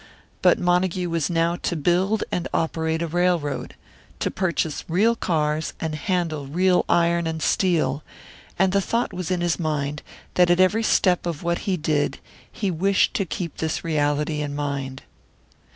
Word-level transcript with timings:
But 0.41 0.57
Montague 0.57 1.11
was 1.11 1.29
now 1.29 1.57
to 1.57 1.75
build 1.75 2.23
and 2.31 2.47
operate 2.55 3.03
a 3.03 3.07
railroad 3.07 3.75
to 4.17 4.31
purchase 4.31 4.83
real 4.87 5.15
cars 5.15 5.73
and 5.79 5.93
handle 5.93 6.47
real 6.47 6.85
iron 6.89 7.27
and 7.27 7.39
steel; 7.39 8.01
and 8.57 8.71
the 8.71 8.81
thought 8.81 9.13
was 9.13 9.29
in 9.29 9.41
his 9.41 9.59
mind 9.59 10.01
that 10.33 10.49
at 10.49 10.59
every 10.59 10.81
step 10.81 11.27
of 11.27 11.43
what 11.43 11.59
he 11.69 11.77
did 11.77 12.17
he 12.51 12.71
wished 12.71 13.13
to 13.13 13.25
keep 13.25 13.57
this 13.57 13.83
reality 13.83 14.41
in 14.41 14.55
mind. 14.55 15.03